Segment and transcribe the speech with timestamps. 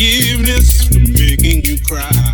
[0.00, 2.29] forgiveness for making you cry.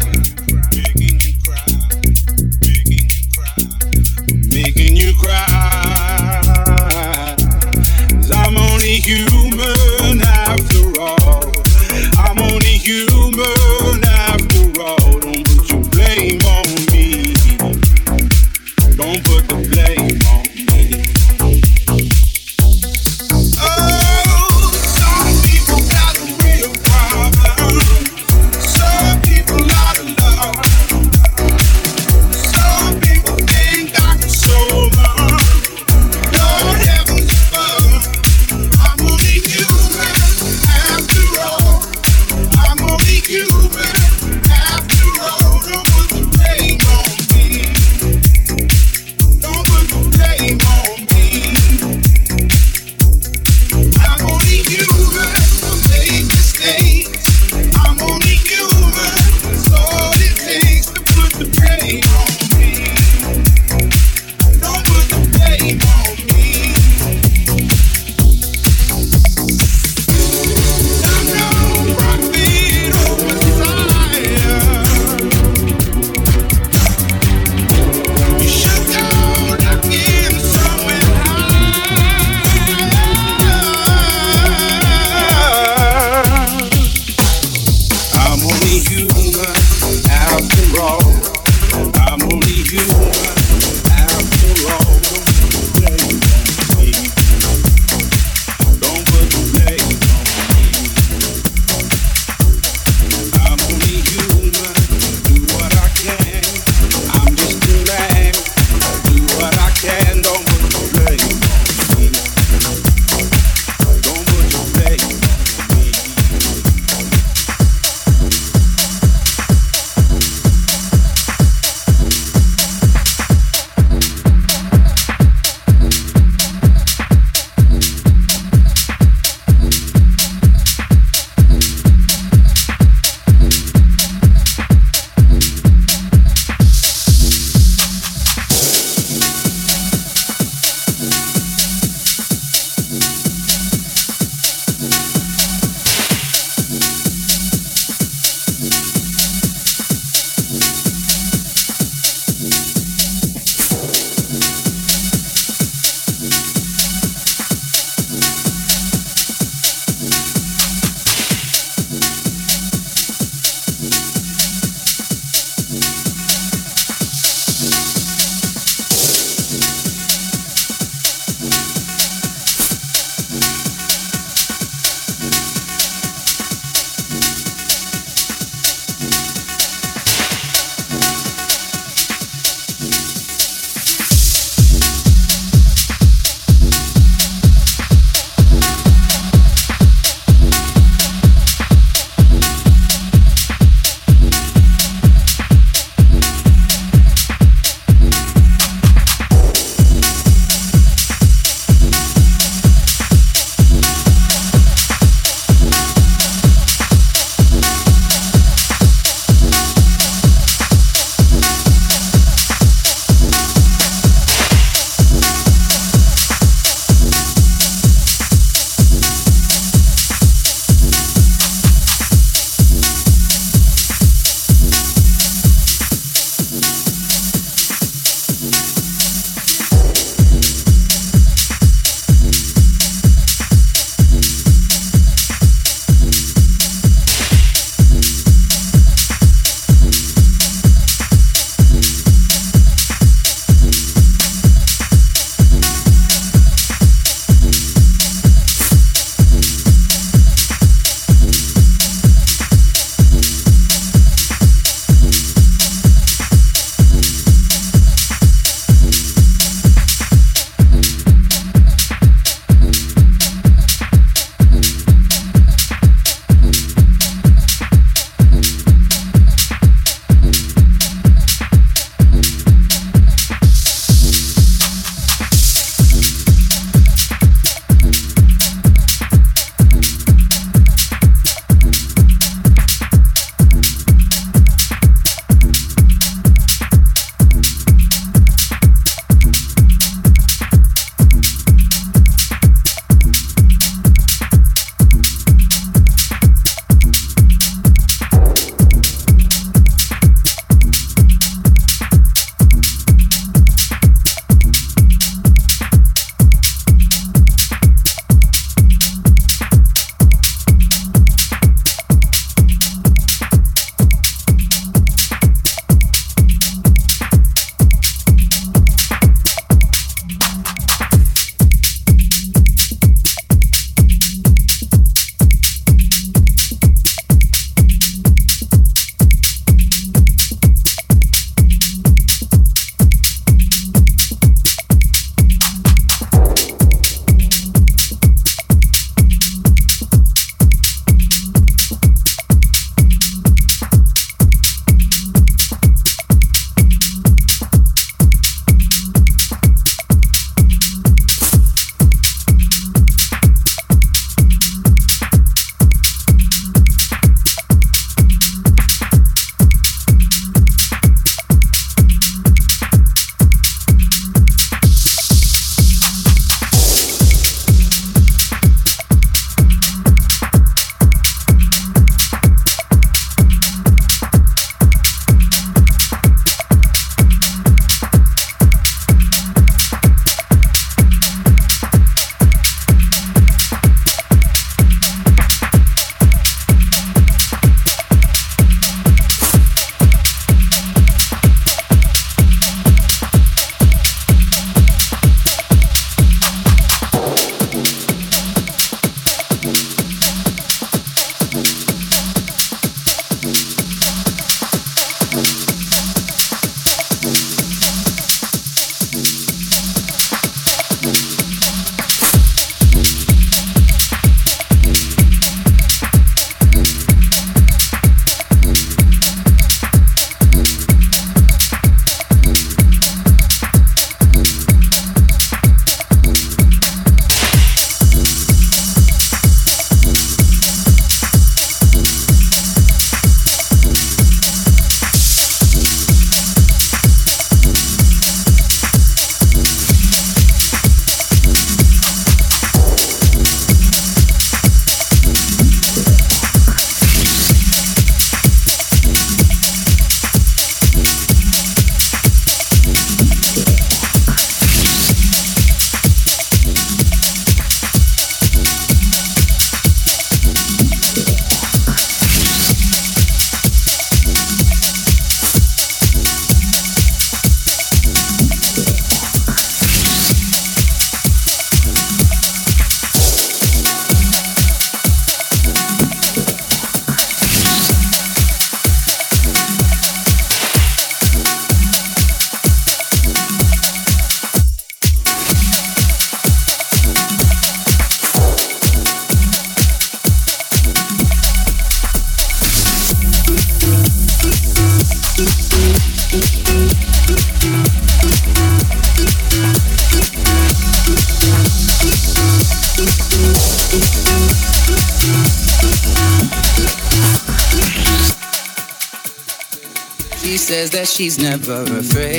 [510.96, 512.15] She's never afraid.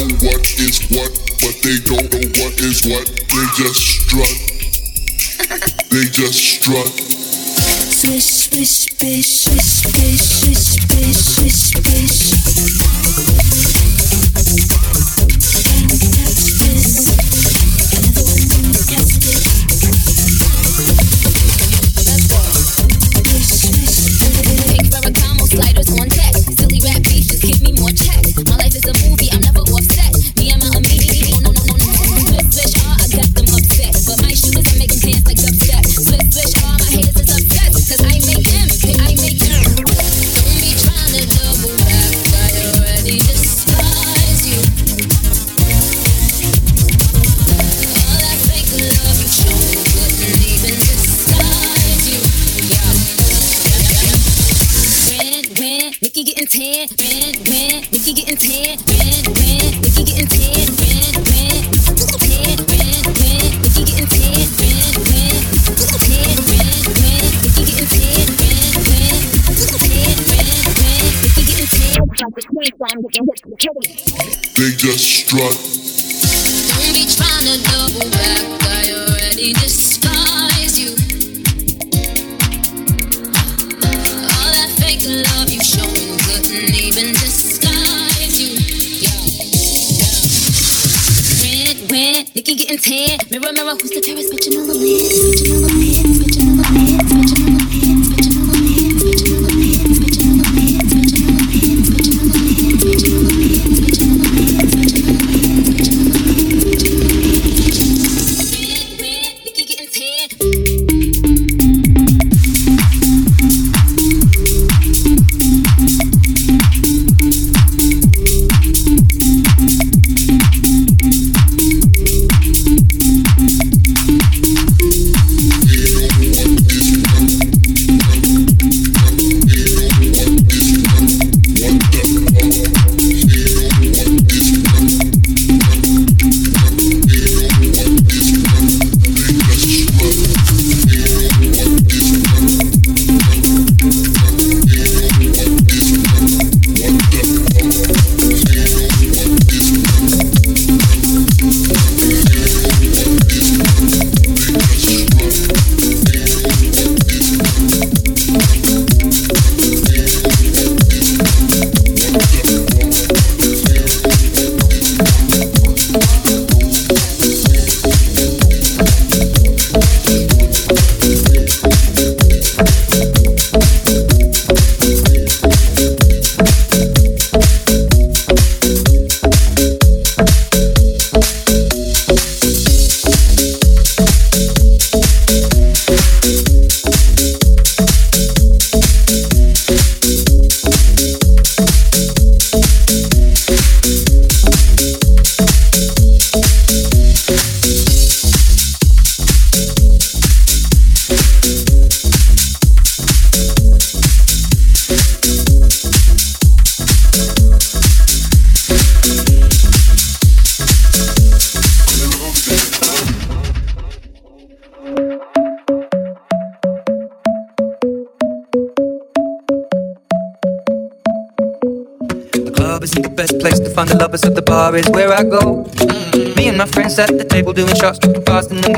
[0.00, 0.27] legend.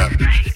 [0.00, 0.49] up.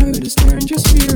[0.00, 1.09] Heard has turned your spirit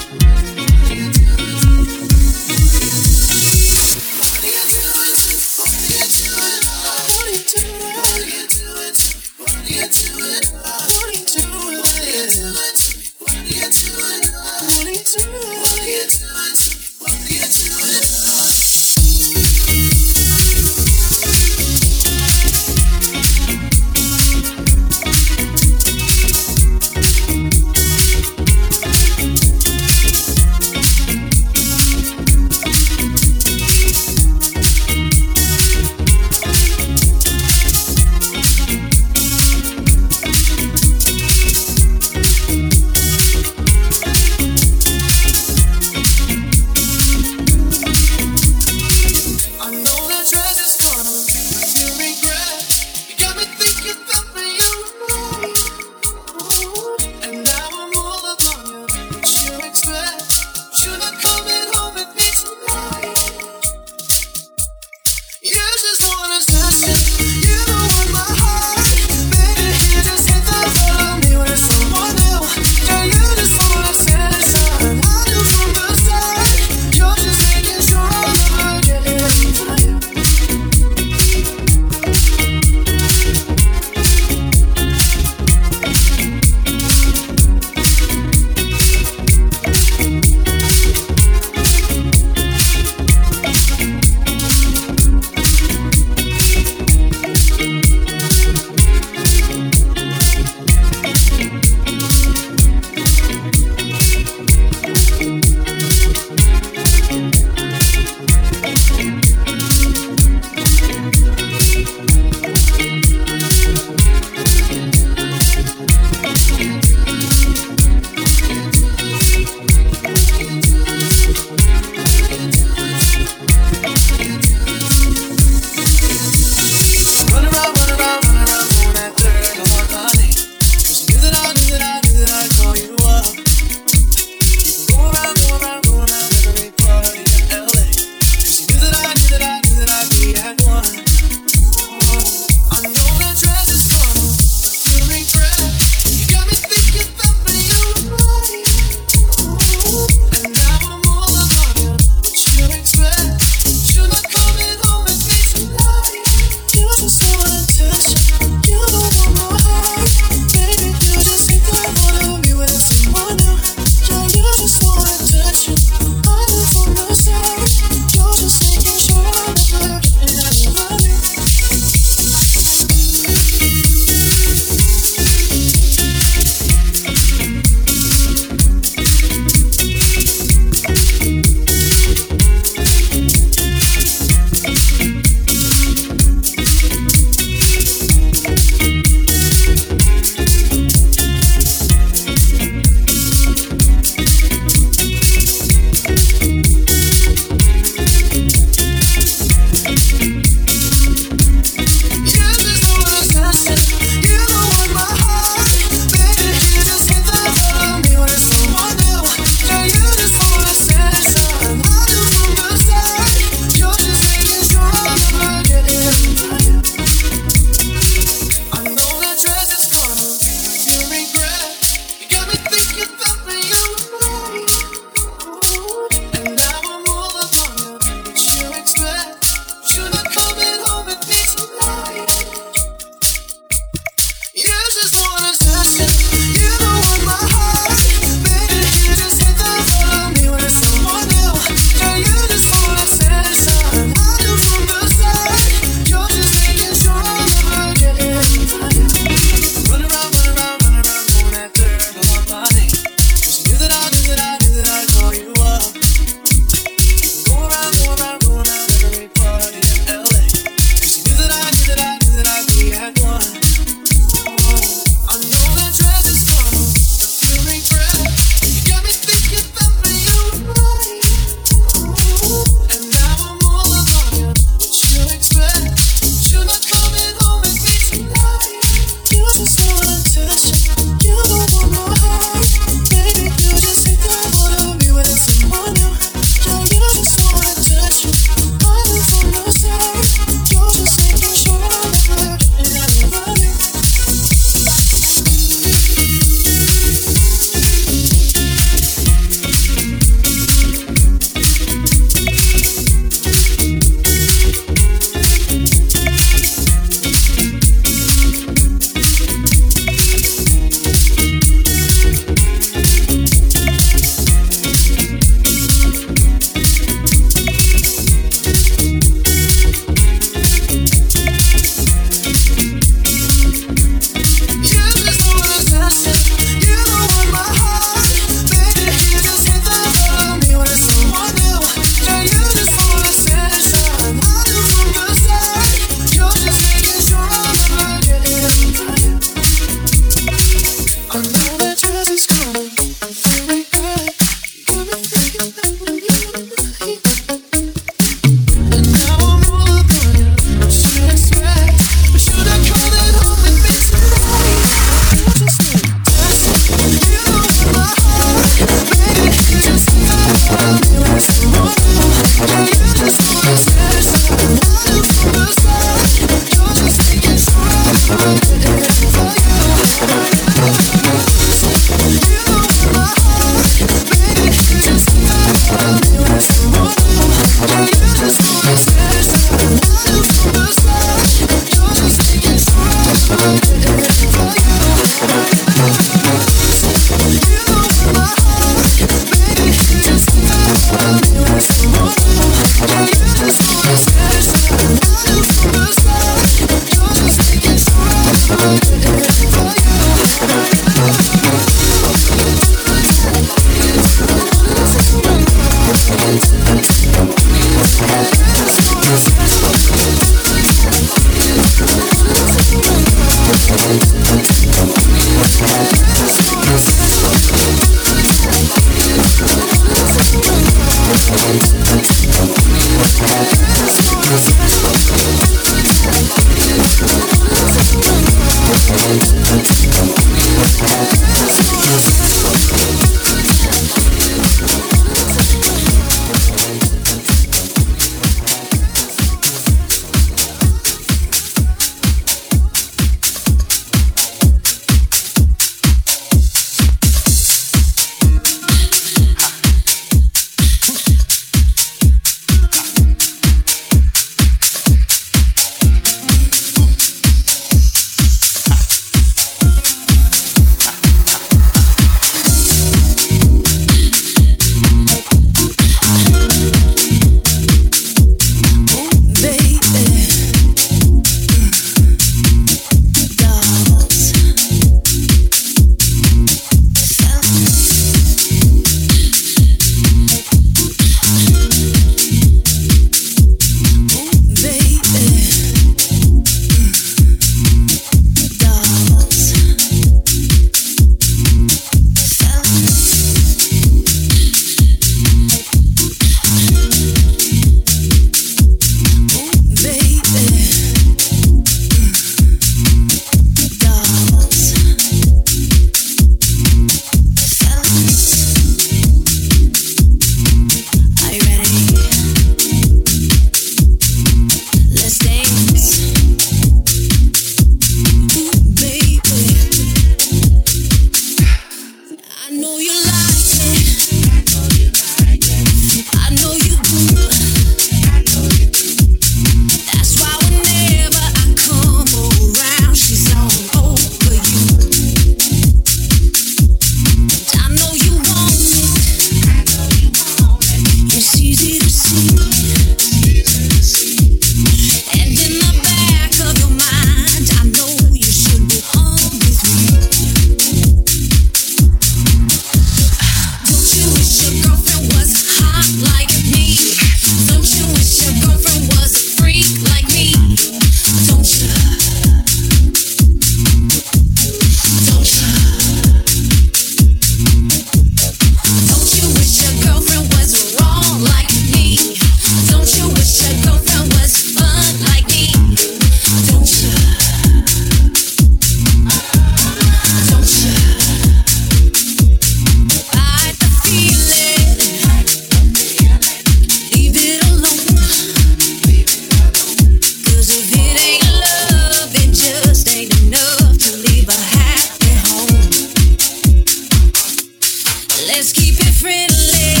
[598.81, 600.00] keep it friendly.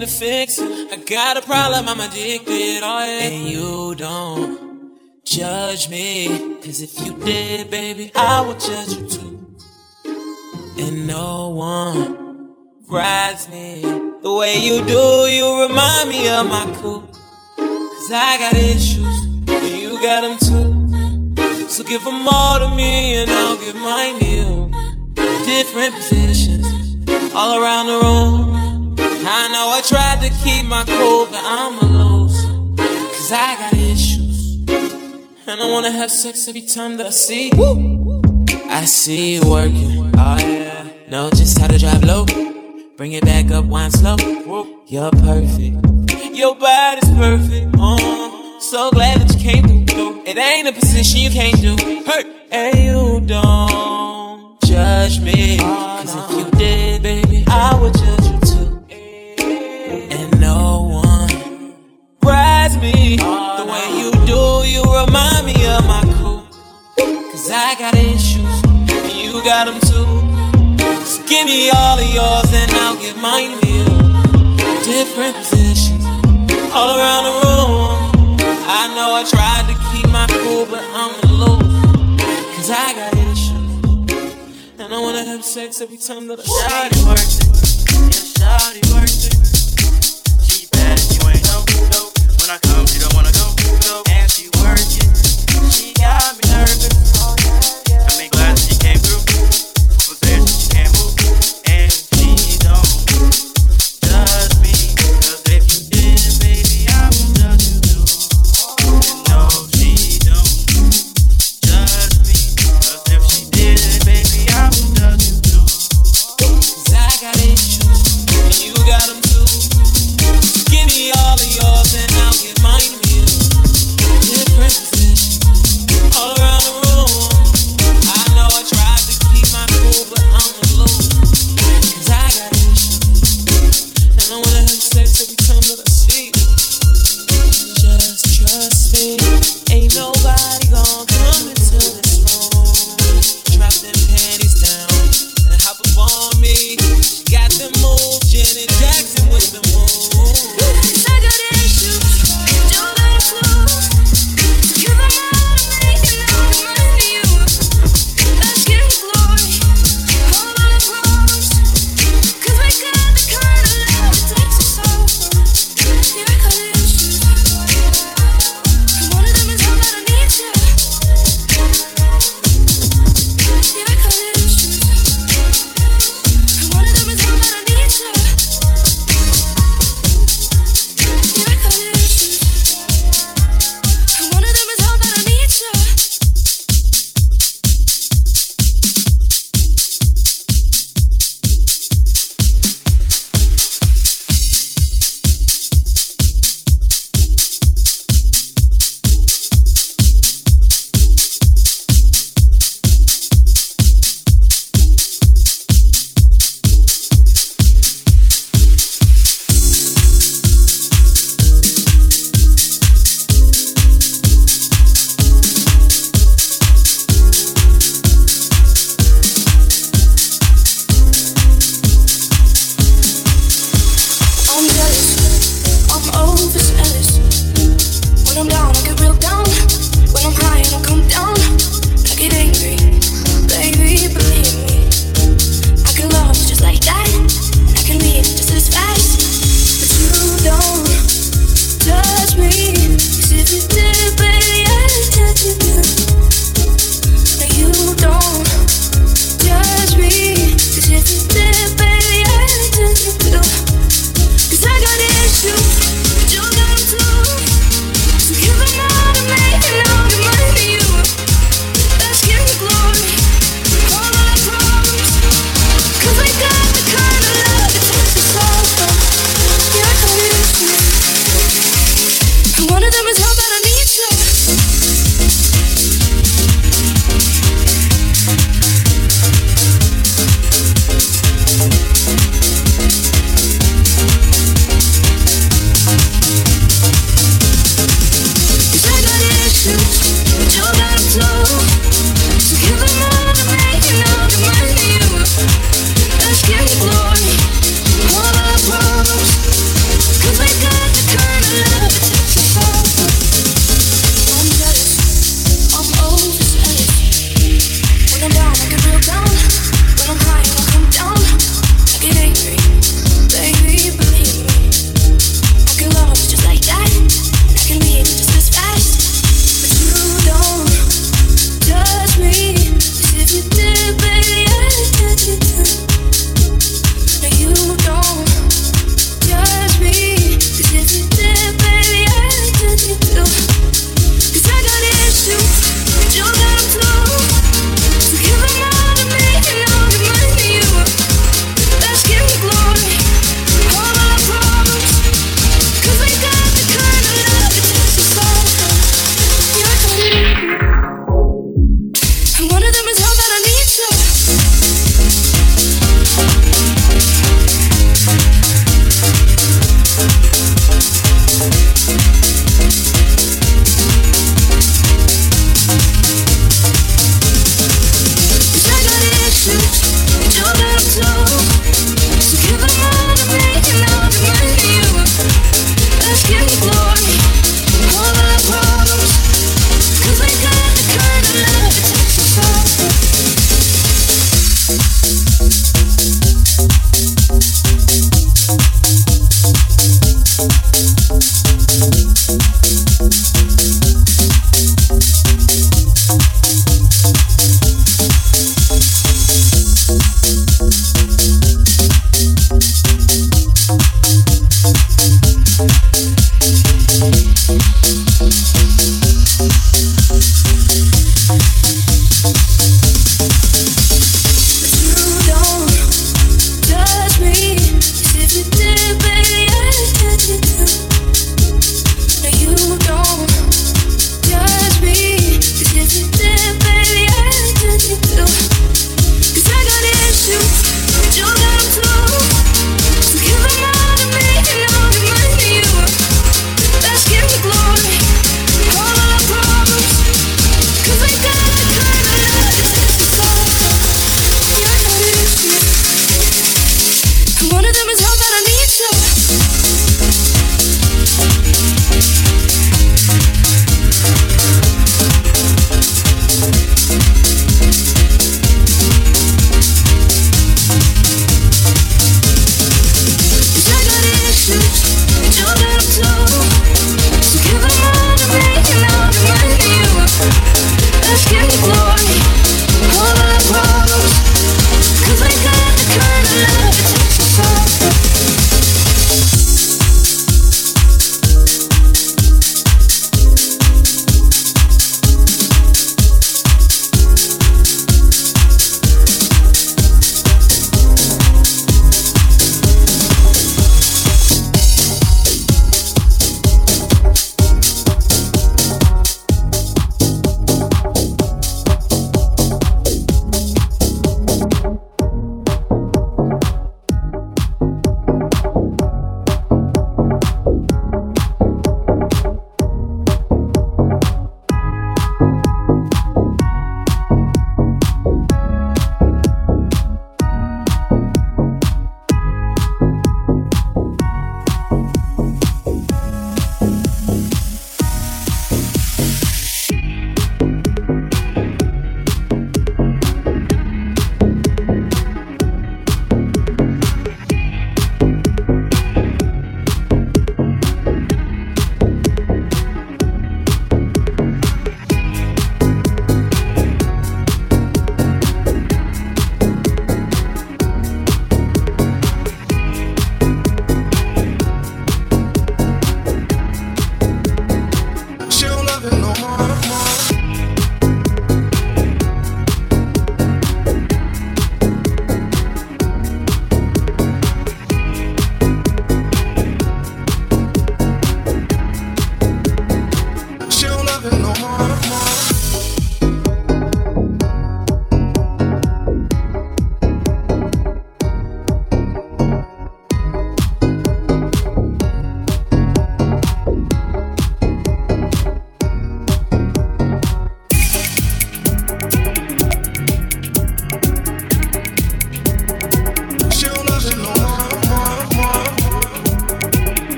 [0.00, 0.58] Need a fix.
[0.58, 2.80] I got a problem, I'm addicted.
[2.82, 3.28] Oh yeah.
[3.28, 3.59] And you
[36.20, 37.50] sex every time that I see.
[38.68, 40.12] I see you working.
[40.18, 40.86] Oh yeah.
[41.08, 42.26] Know just how to drive low.
[42.98, 44.16] Bring it back up, wine slow.
[44.86, 45.76] You're perfect.
[46.36, 47.74] Your body's perfect.
[47.78, 50.22] Oh, so glad that you came through.
[50.26, 51.74] It ain't a position you can't do.
[52.04, 55.56] Hey, hey, you don't judge me.
[55.56, 56.49] Cause if you
[67.70, 68.42] I got issues,
[68.90, 70.02] and you got them too.
[71.06, 73.84] So give me all of yours, and I'll give mine to you.
[74.82, 76.04] Different positions,
[76.74, 78.42] all around the room.
[78.66, 82.18] I know I tried to keep my cool, but I'm alone.
[82.58, 83.54] Cause I got issues.
[84.80, 87.46] And I wanna have sex every time that I Shawty works it.
[88.02, 90.42] Yeah, Shawty works it.
[90.42, 91.62] She bad, you ain't no,
[91.94, 92.10] no.
[92.34, 93.46] When I come, she don't wanna go,
[93.86, 94.09] go.